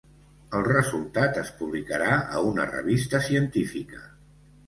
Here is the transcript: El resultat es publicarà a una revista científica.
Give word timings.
El 0.59 0.63
resultat 0.67 1.37
es 1.41 1.51
publicarà 1.59 2.15
a 2.39 2.43
una 2.53 2.67
revista 2.71 3.23
científica. 3.29 4.01